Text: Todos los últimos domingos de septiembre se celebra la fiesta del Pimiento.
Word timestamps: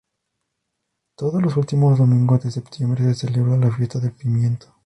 Todos 1.15 1.43
los 1.43 1.55
últimos 1.57 1.99
domingos 1.99 2.43
de 2.43 2.49
septiembre 2.49 3.03
se 3.03 3.27
celebra 3.27 3.55
la 3.57 3.69
fiesta 3.69 3.99
del 3.99 4.13
Pimiento. 4.13 4.73